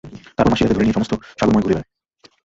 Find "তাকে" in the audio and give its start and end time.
0.63-0.75